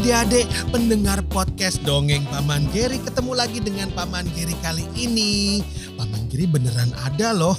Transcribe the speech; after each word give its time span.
Adik-adik 0.00 0.48
pendengar 0.72 1.20
podcast 1.28 1.76
Dongeng 1.84 2.24
Paman 2.32 2.64
Geri 2.72 2.96
Ketemu 3.04 3.36
lagi 3.36 3.60
dengan 3.60 3.92
Paman 3.92 4.24
Geri 4.32 4.56
kali 4.64 4.88
ini. 4.96 5.60
Paman 5.92 6.24
Geri 6.32 6.48
beneran 6.48 6.88
ada 7.04 7.36
loh. 7.36 7.52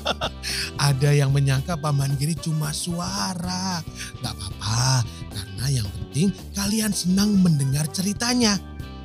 Ada 0.88 1.12
yang 1.12 1.28
menyangka 1.28 1.76
Paman 1.76 2.16
Geri 2.16 2.40
cuma 2.40 2.72
suara. 2.72 3.84
Gak 4.24 4.32
apa-apa 4.32 5.04
Karena 5.28 5.64
yang 5.68 5.88
penting 5.92 6.32
kalian 6.56 6.88
senang 6.88 7.36
mendengar 7.36 7.84
ceritanya. 7.92 8.56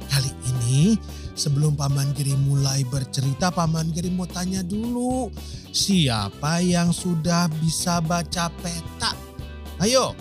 Kali 0.08 0.32
ini 0.56 0.96
sebelum 1.36 1.76
Paman 1.76 2.16
Geri 2.16 2.32
mulai 2.48 2.88
bercerita 2.88 3.52
Paman 3.52 3.92
Geri 3.92 4.08
mau 4.08 4.24
tanya 4.24 4.64
dulu 4.64 5.28
Siapa 5.68 6.64
yang 6.64 6.96
sudah 6.96 7.52
bisa 7.60 8.00
baca 8.00 8.48
peta? 8.64 9.12
Ayo 9.84 10.16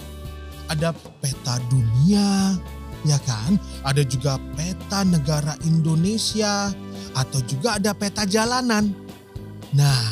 ada 0.73 0.91
peta 1.21 1.61
dunia, 1.69 2.57
ya 3.05 3.19
kan? 3.23 3.61
Ada 3.85 4.03
juga 4.09 4.41
peta 4.57 5.05
negara 5.05 5.53
Indonesia 5.69 6.73
atau 7.13 7.41
juga 7.45 7.77
ada 7.77 7.93
peta 7.93 8.25
jalanan. 8.25 8.89
Nah, 9.77 10.05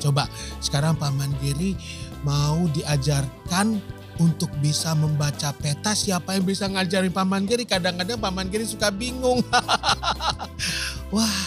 coba 0.00 0.24
sekarang 0.64 0.96
Paman 0.96 1.36
Giri 1.44 1.76
mau 2.24 2.64
diajarkan 2.72 3.80
untuk 4.20 4.52
bisa 4.60 4.92
membaca 4.92 5.52
peta 5.56 5.96
siapa 5.96 6.36
yang 6.36 6.44
bisa 6.44 6.68
ngajarin 6.68 7.12
Paman 7.12 7.44
Giri? 7.44 7.68
Kadang-kadang 7.68 8.20
Paman 8.20 8.48
Giri 8.48 8.64
suka 8.64 8.88
bingung. 8.88 9.44
Wah, 11.14 11.40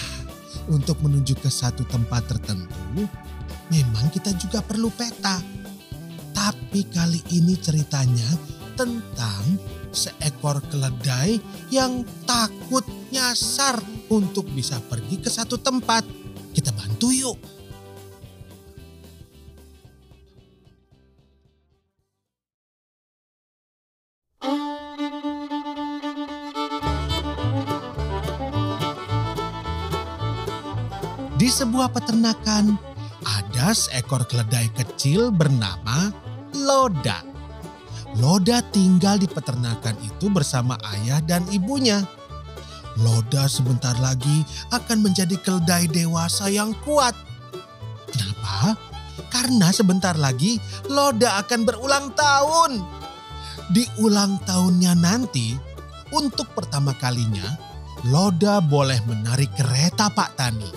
untuk 0.69 1.01
menuju 1.01 1.37
ke 1.41 1.49
satu 1.49 1.85
tempat 1.89 2.29
tertentu 2.29 3.05
memang 3.73 4.09
kita 4.13 4.33
juga 4.37 4.61
perlu 4.61 4.93
peta. 4.93 5.41
Tapi 6.43 6.83
kali 6.91 7.23
ini 7.39 7.55
ceritanya 7.55 8.27
tentang 8.75 9.55
seekor 9.95 10.59
keledai 10.67 11.39
yang 11.71 12.03
takut 12.27 12.83
nyasar 13.15 13.79
untuk 14.11 14.51
bisa 14.51 14.75
pergi 14.91 15.23
ke 15.23 15.31
satu 15.31 15.55
tempat. 15.55 16.03
Kita 16.51 16.75
bantu 16.75 17.15
yuk. 17.15 17.39
Di 31.39 31.47
sebuah 31.47 31.87
peternakan, 31.95 32.75
ada 33.23 33.71
seekor 33.71 34.27
keledai 34.27 34.67
kecil 34.75 35.31
bernama 35.31 36.22
Loda. 36.53 37.25
Loda 38.21 38.61
tinggal 38.69 39.17
di 39.17 39.25
peternakan 39.25 39.97
itu 40.05 40.29
bersama 40.29 40.77
ayah 40.93 41.17
dan 41.25 41.41
ibunya. 41.49 42.05
Loda 43.01 43.49
sebentar 43.49 43.97
lagi 43.97 44.45
akan 44.69 45.01
menjadi 45.01 45.33
keledai 45.41 45.89
dewasa 45.89 46.45
yang 46.53 46.77
kuat. 46.85 47.17
Kenapa? 48.13 48.77
Karena 49.33 49.73
sebentar 49.73 50.13
lagi 50.13 50.61
Loda 50.93 51.41
akan 51.41 51.65
berulang 51.65 52.13
tahun. 52.13 52.85
Di 53.73 53.89
ulang 53.97 54.37
tahunnya 54.45 54.93
nanti, 54.93 55.57
untuk 56.13 56.53
pertama 56.53 56.93
kalinya, 57.01 57.57
Loda 58.05 58.61
boleh 58.61 59.01
menarik 59.09 59.49
kereta 59.57 60.13
Pak 60.13 60.37
Tani. 60.37 60.69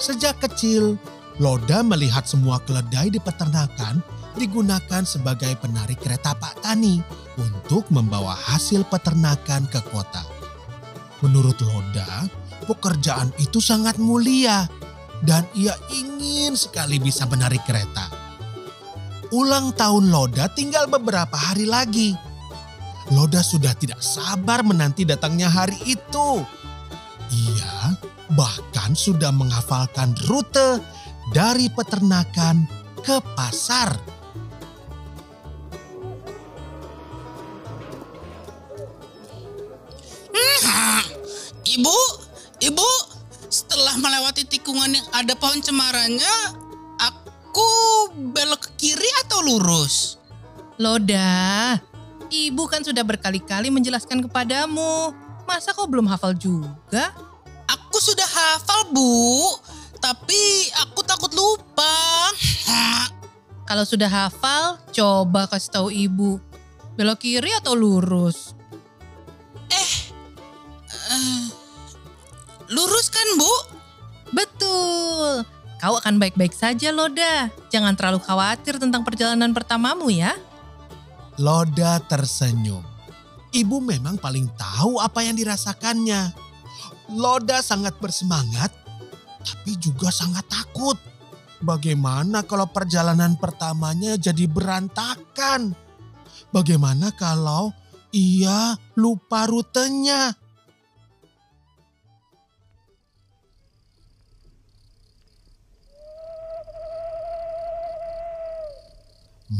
Sejak 0.00 0.40
kecil, 0.40 0.96
Loda 1.36 1.84
melihat 1.84 2.24
semua 2.24 2.62
keledai 2.64 3.12
di 3.12 3.20
peternakan 3.20 4.00
digunakan 4.34 5.02
sebagai 5.06 5.54
penarik 5.58 6.02
kereta 6.02 6.34
Pak 6.34 6.62
Tani 6.62 7.00
untuk 7.38 7.88
membawa 7.90 8.34
hasil 8.34 8.86
peternakan 8.86 9.66
ke 9.70 9.80
kota. 9.90 10.22
Menurut 11.22 11.56
Loda, 11.62 12.28
pekerjaan 12.68 13.32
itu 13.40 13.62
sangat 13.62 13.96
mulia 13.96 14.68
dan 15.24 15.46
ia 15.56 15.72
ingin 15.94 16.58
sekali 16.58 17.00
bisa 17.00 17.24
menarik 17.30 17.64
kereta. 17.64 18.10
Ulang 19.32 19.72
tahun 19.74 20.12
Loda 20.12 20.46
tinggal 20.52 20.86
beberapa 20.86 21.34
hari 21.34 21.64
lagi. 21.64 22.14
Loda 23.12 23.40
sudah 23.44 23.72
tidak 23.76 24.00
sabar 24.00 24.64
menanti 24.64 25.04
datangnya 25.04 25.50
hari 25.50 25.76
itu. 25.88 26.44
Ia 27.32 27.98
bahkan 28.32 28.96
sudah 28.96 29.32
menghafalkan 29.32 30.16
rute 30.28 30.80
dari 31.32 31.68
peternakan 31.68 32.64
ke 33.04 33.20
pasar. 33.36 34.13
Ibu, 41.74 41.98
ibu, 42.62 42.90
setelah 43.50 43.98
melewati 43.98 44.46
tikungan 44.46 44.94
yang 44.94 45.08
ada 45.10 45.34
pohon 45.34 45.58
cemarannya, 45.58 46.36
aku 47.02 47.70
belok 48.30 48.70
ke 48.70 48.70
kiri 48.78 49.10
atau 49.26 49.42
lurus? 49.42 50.22
Loda, 50.78 51.74
ibu 52.30 52.62
kan 52.70 52.86
sudah 52.86 53.02
berkali-kali 53.02 53.74
menjelaskan 53.74 54.22
kepadamu. 54.22 55.10
Masa 55.50 55.74
kau 55.74 55.90
belum 55.90 56.06
hafal 56.06 56.38
juga? 56.38 57.10
Aku 57.66 57.98
sudah 57.98 58.26
hafal, 58.26 58.94
Bu. 58.94 59.42
Tapi 59.98 60.70
aku 60.78 61.02
takut 61.02 61.34
lupa. 61.34 62.30
Kalau 63.66 63.82
sudah 63.82 64.06
hafal, 64.06 64.78
coba 64.94 65.50
kasih 65.50 65.74
tahu 65.74 65.88
ibu. 65.90 66.38
Belok 66.94 67.18
kiri 67.18 67.50
atau 67.58 67.74
lurus? 67.74 68.54
Kan, 73.24 73.40
Bu? 73.40 73.54
Betul. 74.36 75.48
Kau 75.80 75.96
akan 75.96 76.20
baik-baik 76.20 76.52
saja, 76.52 76.92
Loda. 76.92 77.48
Jangan 77.72 77.96
terlalu 77.96 78.20
khawatir 78.20 78.76
tentang 78.76 79.00
perjalanan 79.00 79.56
pertamamu 79.56 80.12
ya. 80.12 80.36
Loda 81.40 81.98
tersenyum. 82.04 82.84
Ibu 83.54 83.80
memang 83.80 84.20
paling 84.20 84.52
tahu 84.60 85.00
apa 85.00 85.24
yang 85.24 85.40
dirasakannya. 85.40 86.36
Loda 87.16 87.64
sangat 87.64 87.96
bersemangat, 87.96 88.72
tapi 89.40 89.76
juga 89.80 90.12
sangat 90.12 90.44
takut. 90.48 90.96
Bagaimana 91.64 92.44
kalau 92.44 92.68
perjalanan 92.68 93.40
pertamanya 93.40 94.20
jadi 94.20 94.44
berantakan? 94.44 95.72
Bagaimana 96.52 97.08
kalau 97.16 97.72
ia 98.12 98.76
lupa 98.98 99.48
rutenya? 99.48 100.43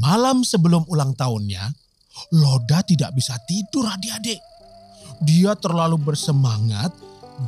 Malam 0.04 0.44
sebelum 0.44 0.84
ulang 0.93 1.17
tahunnya, 1.17 1.73
Loda 2.37 2.84
tidak 2.84 3.17
bisa 3.17 3.40
tidur 3.49 3.88
adik-adik. 3.88 4.37
Dia 5.25 5.56
terlalu 5.56 5.96
bersemangat 5.96 6.93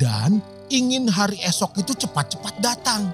dan 0.01 0.41
ingin 0.73 1.05
hari 1.05 1.37
esok 1.45 1.77
itu 1.77 1.93
cepat-cepat 1.93 2.55
datang. 2.57 3.13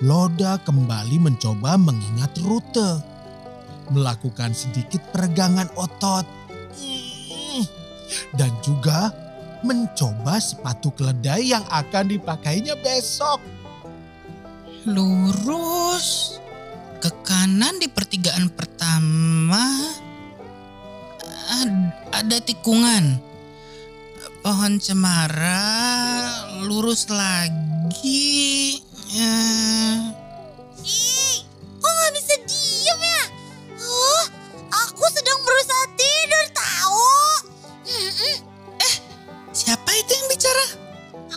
Loda 0.00 0.56
kembali 0.60 1.20
mencoba 1.20 1.76
mengingat 1.78 2.34
rute. 2.42 2.98
Melakukan 3.94 4.54
sedikit 4.58 5.02
peregangan 5.14 5.70
otot. 5.76 6.26
Hmm, 6.74 7.62
Dan 8.34 8.50
juga 8.64 9.12
mencoba 9.60 10.40
sepatu 10.40 10.88
keledai 10.96 11.52
yang 11.52 11.64
akan 11.68 12.08
dipakainya 12.08 12.80
besok. 12.80 13.44
Lurus. 14.88 16.40
Ke 17.00 17.12
kanan 17.24 17.80
di 17.80 17.88
tikungan. 22.70 23.18
Pohon 24.46 24.78
cemara 24.78 25.66
lurus 26.62 27.10
lagi. 27.10 28.78
Eh... 29.10 29.98
Ih, 30.86 31.36
kok 31.82 31.90
gak 31.90 32.12
bisa 32.14 32.34
diem 32.46 33.00
ya? 33.02 33.22
Huh, 33.74 34.24
aku 34.70 35.02
sedang 35.10 35.42
berusaha 35.42 35.84
tidur 35.98 36.46
tahu. 36.54 37.10
Eh, 38.78 38.94
siapa 39.50 39.90
itu 39.90 40.14
yang 40.14 40.26
bicara? 40.30 40.66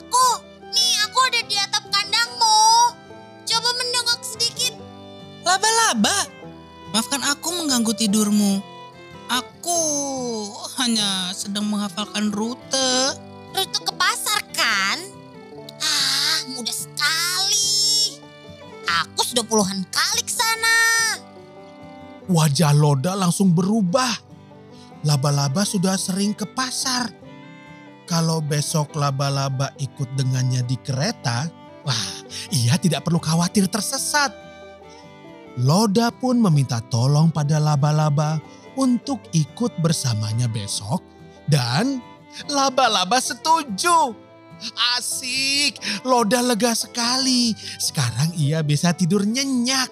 Aku, 0.05 0.25
nih 0.69 0.91
aku 1.09 1.17
ada 1.33 1.41
di 1.49 1.55
atap 1.57 1.89
kandangmu. 1.89 2.61
Coba 3.41 3.69
mendongak 3.73 4.21
sedikit. 4.21 4.77
Laba-laba, 5.41 6.29
maafkan 6.93 7.25
aku 7.25 7.57
mengganggu 7.57 7.97
tidurmu. 7.97 8.42
Hanya 10.83 11.31
sedang 11.31 11.71
menghafalkan 11.71 12.27
rute. 12.35 13.15
Rute 13.55 13.79
ke 13.87 13.93
pasar 13.95 14.43
kan? 14.51 14.99
Ah, 15.79 16.43
mudah 16.51 16.75
sekali. 16.75 18.19
Aku 18.83 19.23
sudah 19.23 19.47
puluhan 19.47 19.87
kali 19.87 20.27
ke 20.27 20.33
sana. 20.35 20.75
Wajah 22.27 22.75
Loda 22.75 23.15
langsung 23.15 23.55
berubah. 23.55 24.11
Laba-laba 25.07 25.63
sudah 25.63 25.95
sering 25.95 26.35
ke 26.35 26.43
pasar. 26.51 27.07
Kalau 28.03 28.43
besok 28.43 28.99
laba-laba 28.99 29.71
ikut 29.79 30.19
dengannya 30.19 30.67
di 30.67 30.75
kereta, 30.83 31.47
wah, 31.87 32.11
ia 32.51 32.75
tidak 32.75 33.07
perlu 33.07 33.23
khawatir 33.23 33.71
tersesat. 33.71 34.35
Loda 35.63 36.11
pun 36.11 36.43
meminta 36.43 36.83
tolong 36.91 37.31
pada 37.31 37.55
laba-laba 37.55 38.43
untuk 38.79 39.21
ikut 39.33 39.73
bersamanya 39.81 40.49
besok 40.49 41.03
dan 41.47 42.01
laba-laba 42.49 43.21
setuju. 43.21 44.15
Asik, 44.95 45.75
Loda 46.07 46.39
lega 46.39 46.71
sekali. 46.71 47.51
Sekarang 47.81 48.31
ia 48.39 48.63
bisa 48.63 48.95
tidur 48.95 49.27
nyenyak. 49.27 49.91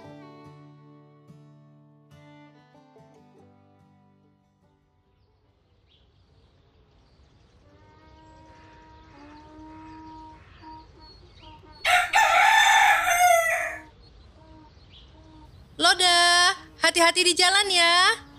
Loda, 15.81 16.53
hati-hati 16.85 17.25
di 17.25 17.33
jalan 17.33 17.65
ya. 17.67 18.30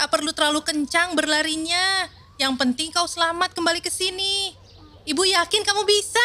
Tak 0.00 0.16
perlu 0.16 0.32
terlalu 0.32 0.64
kencang 0.64 1.12
berlarinya. 1.12 2.08
Yang 2.40 2.56
penting 2.56 2.88
kau 2.88 3.04
selamat 3.04 3.52
kembali 3.52 3.84
ke 3.84 3.92
sini. 3.92 4.48
Ibu 5.04 5.28
yakin 5.28 5.60
kamu 5.60 5.84
bisa. 5.84 6.24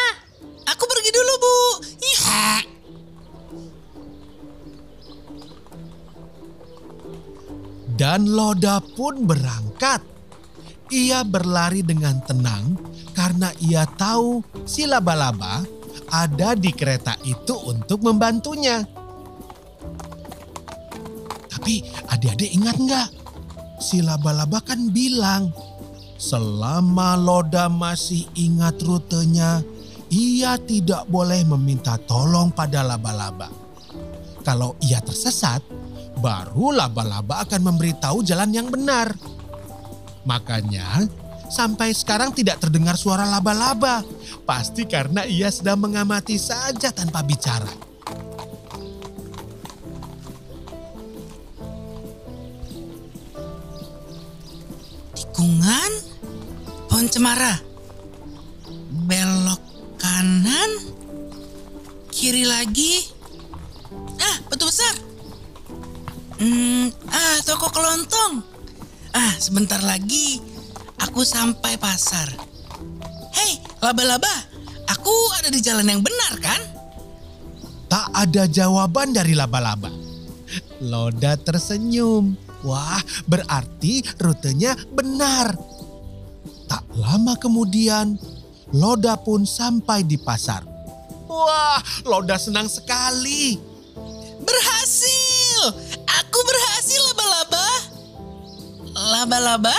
Aku 0.72 0.88
pergi 0.88 1.12
dulu, 1.12 1.32
Bu. 1.36 1.58
Ih, 2.00 2.20
Dan 8.00 8.32
Loda 8.32 8.80
pun 8.80 9.28
berangkat. 9.28 10.00
Ia 10.88 11.20
berlari 11.20 11.84
dengan 11.84 12.16
tenang 12.24 12.80
karena 13.12 13.52
ia 13.60 13.84
tahu 13.84 14.40
si 14.64 14.88
laba-laba 14.88 15.60
ada 16.08 16.56
di 16.56 16.72
kereta 16.72 17.20
itu 17.28 17.52
untuk 17.68 18.00
membantunya. 18.00 18.80
Tapi 21.52 21.84
adik-adik 22.08 22.56
ingat 22.56 22.80
nggak? 22.80 23.25
Si 23.76 24.00
laba-laba 24.00 24.64
kan 24.64 24.88
bilang, 24.88 25.52
selama 26.16 27.12
Loda 27.14 27.68
masih 27.68 28.24
ingat 28.32 28.80
rutenya, 28.80 29.60
ia 30.08 30.56
tidak 30.56 31.04
boleh 31.12 31.44
meminta 31.44 32.00
tolong 32.08 32.48
pada 32.48 32.80
laba-laba. 32.80 33.52
Kalau 34.40 34.78
ia 34.80 35.02
tersesat, 35.04 35.60
baru 36.22 36.72
laba-laba 36.72 37.44
akan 37.44 37.60
memberitahu 37.72 38.24
jalan 38.24 38.54
yang 38.54 38.68
benar. 38.72 39.12
Makanya, 40.24 41.04
sampai 41.52 41.92
sekarang 41.92 42.32
tidak 42.32 42.62
terdengar 42.62 42.96
suara 42.96 43.28
laba-laba. 43.28 44.02
Pasti 44.48 44.86
karena 44.86 45.26
ia 45.26 45.52
sedang 45.52 45.84
mengamati 45.84 46.38
saja 46.40 46.90
tanpa 46.94 47.20
bicara. 47.22 47.85
Tikungan, 55.46 55.92
pohon 56.90 57.06
cemara. 57.06 57.54
Belok 59.06 59.62
kanan, 59.94 60.70
kiri 62.10 62.42
lagi. 62.42 63.06
Ah, 64.18 64.42
batu 64.50 64.66
besar. 64.66 64.90
Hmm, 66.42 66.90
ah, 67.14 67.38
toko 67.46 67.70
kelontong. 67.70 68.42
Ah, 69.14 69.38
sebentar 69.38 69.78
lagi 69.86 70.42
aku 70.98 71.22
sampai 71.22 71.78
pasar. 71.78 72.26
Hei, 73.38 73.62
laba-laba, 73.78 74.50
aku 74.90 75.14
ada 75.38 75.46
di 75.46 75.62
jalan 75.62 75.86
yang 75.86 76.02
benar 76.02 76.42
kan? 76.42 76.62
Tak 77.86 78.10
ada 78.18 78.50
jawaban 78.50 79.14
dari 79.14 79.38
laba-laba. 79.38 79.94
Loda 80.82 81.38
tersenyum. 81.38 82.45
Wah, 82.66 82.98
berarti 83.30 84.02
rutenya 84.18 84.74
benar. 84.90 85.54
Tak 86.66 86.82
lama 86.98 87.38
kemudian, 87.38 88.18
Loda 88.74 89.14
pun 89.14 89.46
sampai 89.46 90.02
di 90.02 90.18
pasar. 90.18 90.66
Wah, 91.30 91.78
Loda 92.02 92.34
senang 92.34 92.66
sekali. 92.66 93.54
Berhasil! 94.42 95.58
Aku 96.10 96.38
berhasil 96.42 97.00
laba-laba. 97.14 97.68
Laba-laba? 99.14 99.78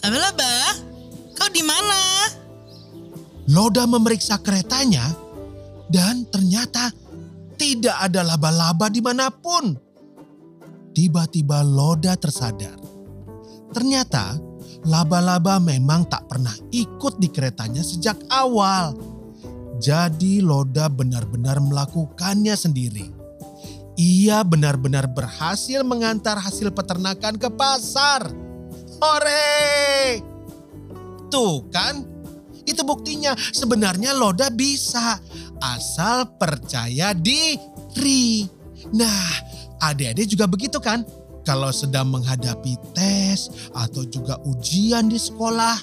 Laba-laba? 0.00 0.52
Kau 1.36 1.52
di 1.52 1.60
mana? 1.60 2.32
Loda 3.48 3.84
memeriksa 3.84 4.40
keretanya 4.40 5.12
dan 5.88 6.24
ternyata 6.28 6.92
tidak 7.56 7.96
ada 7.96 8.24
laba-laba 8.24 8.88
di 8.88 9.00
mana 9.00 9.28
pun. 9.32 9.87
Tiba-tiba 10.98 11.62
Loda 11.62 12.18
tersadar. 12.18 12.74
Ternyata 13.70 14.34
laba-laba 14.82 15.62
memang 15.62 16.10
tak 16.10 16.26
pernah 16.26 16.50
ikut 16.74 17.22
di 17.22 17.30
keretanya 17.30 17.86
sejak 17.86 18.18
awal. 18.26 18.98
Jadi 19.78 20.42
Loda 20.42 20.90
benar-benar 20.90 21.62
melakukannya 21.62 22.50
sendiri. 22.58 23.14
Ia 23.94 24.42
benar-benar 24.42 25.06
berhasil 25.06 25.86
mengantar 25.86 26.34
hasil 26.34 26.74
peternakan 26.74 27.38
ke 27.38 27.46
pasar. 27.46 28.26
Hore! 28.98 30.18
Tuh 31.30 31.62
kan, 31.70 32.02
itu 32.66 32.82
buktinya 32.82 33.38
sebenarnya 33.54 34.18
Loda 34.18 34.50
bisa. 34.50 35.22
Asal 35.62 36.34
percaya 36.42 37.14
diri. 37.14 38.50
Nah, 38.90 39.47
adik-adik 39.80 40.26
juga 40.28 40.44
begitu 40.50 40.78
kan? 40.82 41.06
Kalau 41.46 41.72
sedang 41.72 42.12
menghadapi 42.12 42.76
tes 42.92 43.48
atau 43.72 44.04
juga 44.04 44.36
ujian 44.44 45.08
di 45.08 45.16
sekolah, 45.16 45.80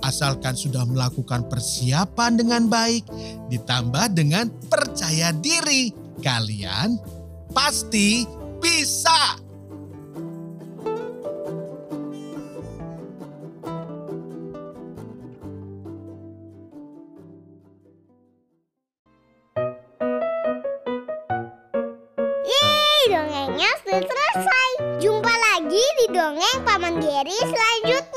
asalkan 0.00 0.56
sudah 0.56 0.88
melakukan 0.88 1.44
persiapan 1.52 2.40
dengan 2.40 2.62
baik, 2.70 3.04
ditambah 3.52 4.16
dengan 4.16 4.48
percaya 4.72 5.28
diri, 5.36 5.92
kalian 6.24 6.96
pasti 7.52 8.24
bisa. 8.62 9.41
Selesai. 24.00 24.70
Jumpa 25.04 25.28
lagi 25.52 25.84
di 26.00 26.06
dongeng 26.16 26.58
Paman 26.64 26.96
Geri 26.96 27.36
selanjutnya. 27.36 28.11